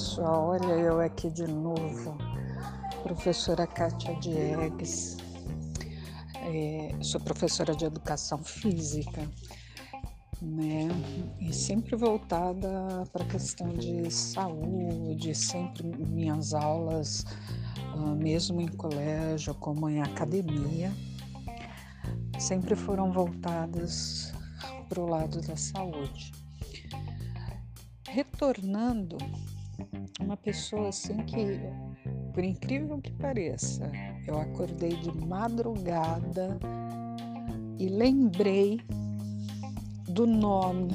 pessoal, 0.00 0.48
olha 0.48 0.72
eu 0.78 0.98
aqui 0.98 1.28
de 1.28 1.46
novo, 1.46 2.16
professora 3.02 3.66
Kátia 3.66 4.18
Diegues, 4.18 5.18
é, 6.36 6.96
sou 7.02 7.20
professora 7.20 7.76
de 7.76 7.84
educação 7.84 8.42
física, 8.42 9.30
né? 10.40 10.88
E 11.38 11.52
sempre 11.52 11.96
voltada 11.96 13.04
para 13.12 13.24
a 13.24 13.28
questão 13.28 13.68
de 13.74 14.10
saúde, 14.10 15.34
sempre 15.34 15.86
minhas 15.86 16.54
aulas, 16.54 17.26
ah, 17.94 18.14
mesmo 18.14 18.58
em 18.62 18.68
colégio 18.68 19.54
como 19.56 19.86
em 19.86 20.00
academia, 20.00 20.90
sempre 22.38 22.74
foram 22.74 23.12
voltadas 23.12 24.32
para 24.88 24.98
o 24.98 25.06
lado 25.06 25.42
da 25.42 25.56
saúde. 25.58 26.32
Retornando 28.08 29.18
uma 30.20 30.36
pessoa 30.36 30.88
assim 30.88 31.16
que, 31.24 31.60
por 32.32 32.44
incrível 32.44 33.00
que 33.00 33.12
pareça, 33.12 33.90
eu 34.26 34.38
acordei 34.38 34.96
de 34.96 35.10
madrugada 35.26 36.58
e 37.78 37.88
lembrei 37.88 38.80
do 40.08 40.26
nome 40.26 40.92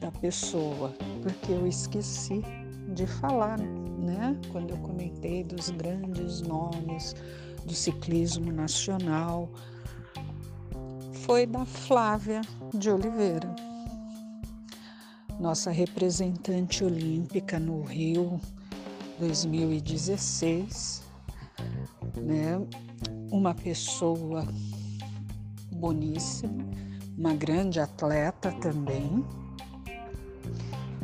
da 0.00 0.10
pessoa, 0.10 0.94
porque 1.22 1.52
eu 1.52 1.66
esqueci 1.66 2.42
de 2.94 3.06
falar, 3.06 3.58
né? 3.58 4.38
Quando 4.52 4.70
eu 4.70 4.78
comentei 4.78 5.44
dos 5.44 5.70
grandes 5.70 6.40
nomes 6.42 7.14
do 7.64 7.74
ciclismo 7.74 8.50
nacional, 8.52 9.48
foi 11.12 11.46
da 11.46 11.64
Flávia 11.64 12.40
de 12.74 12.90
Oliveira 12.90 13.69
nossa 15.40 15.70
representante 15.70 16.84
olímpica 16.84 17.58
no 17.58 17.82
Rio 17.82 18.38
2016, 19.18 21.02
né? 22.14 22.60
Uma 23.32 23.54
pessoa 23.54 24.46
boníssima, 25.72 26.62
uma 27.16 27.32
grande 27.32 27.80
atleta 27.80 28.52
também, 28.60 29.24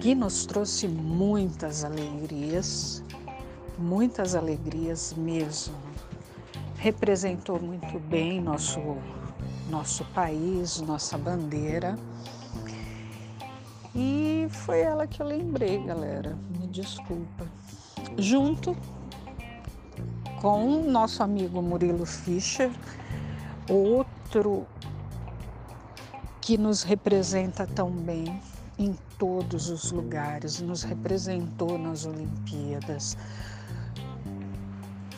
que 0.01 0.15
nos 0.15 0.45
trouxe 0.45 0.87
muitas 0.87 1.83
alegrias, 1.83 3.03
muitas 3.79 4.35
alegrias 4.35 5.15
mesmo. 5.15 5.75
Representou 6.77 7.59
muito 7.59 7.99
bem 8.01 8.39
nosso 8.39 8.81
nosso 9.71 10.05
país, 10.13 10.81
nossa 10.83 11.17
bandeira 11.17 11.99
e 13.97 14.47
foi 14.51 14.81
ela 14.81 15.07
que 15.07 15.23
eu 15.23 15.27
lembrei, 15.27 15.83
galera. 15.83 16.37
Me 16.51 16.67
desculpa. 16.67 17.47
Junto 18.19 18.77
com 20.43 20.81
o 20.81 20.91
nosso 20.91 21.23
amigo 21.23 21.63
Murilo 21.63 22.05
Fischer, 22.05 22.71
outro 23.71 24.67
que 26.43 26.59
nos 26.59 26.83
representa 26.83 27.67
tão 27.67 27.91
bem 27.91 28.39
em 28.79 28.95
todos 29.19 29.71
os 29.71 29.91
lugares, 29.91 30.61
nos 30.61 30.83
representou 30.83 31.79
nas 31.79 32.05
Olimpíadas. 32.05 33.17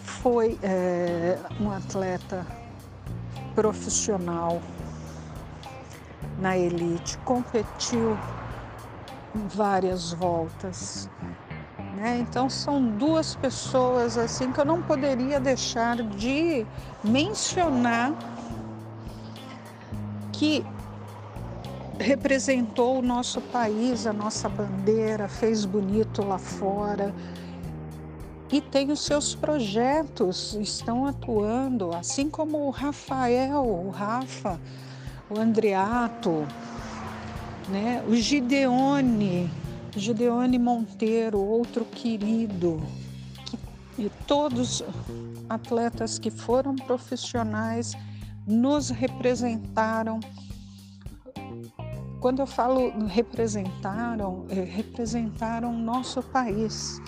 Foi 0.04 0.56
é, 0.62 1.36
um 1.60 1.70
atleta 1.70 2.46
profissional 3.56 4.62
na 6.38 6.56
elite, 6.56 7.18
competiu 7.18 8.16
várias 9.46 10.12
voltas. 10.12 11.08
Né? 11.96 12.18
Então 12.20 12.48
são 12.48 12.82
duas 12.90 13.34
pessoas 13.34 14.16
assim 14.16 14.52
que 14.52 14.60
eu 14.60 14.64
não 14.64 14.82
poderia 14.82 15.38
deixar 15.40 15.96
de 15.96 16.66
mencionar 17.02 18.12
que 20.32 20.64
representou 21.98 22.98
o 22.98 23.02
nosso 23.02 23.40
país, 23.40 24.06
a 24.06 24.12
nossa 24.12 24.48
bandeira, 24.48 25.28
fez 25.28 25.64
bonito 25.64 26.24
lá 26.24 26.38
fora 26.38 27.12
e 28.50 28.60
tem 28.60 28.90
os 28.90 29.04
seus 29.04 29.34
projetos, 29.34 30.54
estão 30.54 31.06
atuando, 31.06 31.94
assim 31.94 32.30
como 32.30 32.66
o 32.66 32.70
Rafael, 32.70 33.62
o 33.62 33.90
Rafa, 33.90 34.58
o 35.28 35.38
Andreato, 35.38 36.46
né? 37.68 38.02
O 38.08 38.14
Gideone, 38.14 39.50
Gideone 39.94 40.58
Monteiro, 40.58 41.38
outro 41.38 41.84
querido, 41.84 42.80
que, 43.44 43.58
e 43.98 44.10
todos 44.26 44.82
atletas 45.48 46.18
que 46.18 46.30
foram 46.30 46.74
profissionais 46.74 47.94
nos 48.46 48.90
representaram. 48.90 50.20
Quando 52.20 52.40
eu 52.40 52.46
falo 52.46 53.06
representaram, 53.06 54.46
é, 54.48 54.54
representaram 54.60 55.72
nosso 55.72 56.22
país. 56.22 57.00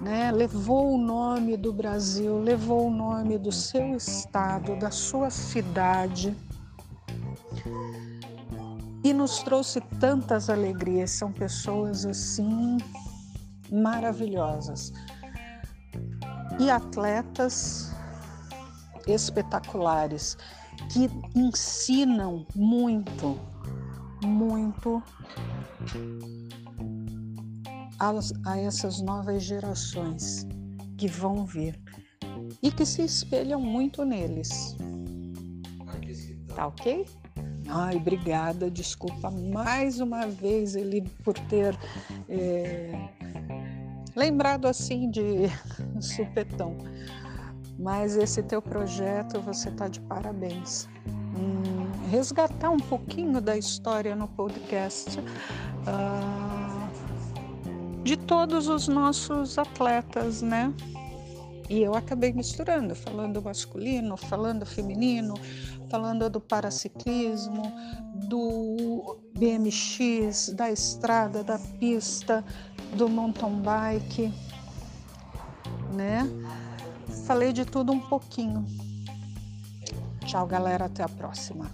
Né? 0.00 0.30
Levou 0.30 0.94
o 0.94 0.98
nome 0.98 1.56
do 1.56 1.72
Brasil, 1.72 2.38
levou 2.38 2.86
o 2.86 2.90
nome 2.90 3.36
do 3.36 3.50
seu 3.50 3.96
estado, 3.96 4.76
da 4.76 4.90
sua 4.90 5.28
cidade 5.28 6.36
e 9.08 9.12
nos 9.14 9.42
trouxe 9.42 9.80
tantas 9.98 10.50
alegrias. 10.50 11.12
São 11.12 11.32
pessoas 11.32 12.04
assim 12.04 12.76
maravilhosas 13.72 14.92
e 16.60 16.70
atletas 16.70 17.90
espetaculares 19.06 20.36
que 20.92 21.08
ensinam 21.34 22.46
muito, 22.54 23.40
muito 24.22 25.02
a, 27.98 28.12
a 28.44 28.58
essas 28.58 29.00
novas 29.00 29.42
gerações 29.42 30.46
que 30.98 31.08
vão 31.08 31.46
vir 31.46 31.80
e 32.62 32.70
que 32.70 32.84
se 32.84 33.02
espelham 33.02 33.60
muito 33.60 34.04
neles. 34.04 34.76
Tá 36.54 36.66
ok? 36.66 37.06
Ai, 37.68 37.96
obrigada, 37.96 38.70
desculpa 38.70 39.30
mais 39.30 40.00
uma 40.00 40.26
vez 40.26 40.74
ele 40.74 41.02
por 41.22 41.34
ter 41.34 41.78
é, 42.28 43.08
lembrado 44.16 44.66
assim 44.66 45.10
de 45.10 45.48
supetão. 46.00 46.78
Mas 47.78 48.16
esse 48.16 48.42
teu 48.42 48.60
projeto, 48.60 49.40
você 49.40 49.70
tá 49.70 49.86
de 49.86 50.00
parabéns. 50.00 50.88
Hum, 51.06 52.08
resgatar 52.10 52.70
um 52.70 52.78
pouquinho 52.78 53.40
da 53.40 53.56
história 53.56 54.16
no 54.16 54.26
podcast 54.26 55.20
uh, 55.20 56.88
de 58.02 58.16
todos 58.16 58.66
os 58.66 58.88
nossos 58.88 59.58
atletas, 59.58 60.42
né? 60.42 60.74
E 61.68 61.82
eu 61.82 61.94
acabei 61.94 62.32
misturando, 62.32 62.94
falando 62.94 63.42
masculino, 63.42 64.16
falando 64.16 64.64
feminino, 64.64 65.34
falando 65.90 66.30
do 66.30 66.40
paraciclismo, 66.40 67.62
do 68.14 69.18
BMX, 69.36 70.54
da 70.54 70.70
estrada, 70.70 71.44
da 71.44 71.58
pista, 71.78 72.42
do 72.96 73.08
mountain 73.08 73.60
bike, 73.60 74.32
né? 75.94 76.26
Falei 77.26 77.52
de 77.52 77.66
tudo 77.66 77.92
um 77.92 78.00
pouquinho. 78.00 78.64
Tchau, 80.24 80.46
galera, 80.46 80.86
até 80.86 81.02
a 81.02 81.08
próxima. 81.08 81.70